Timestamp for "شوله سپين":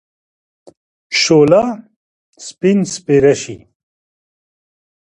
1.21-2.79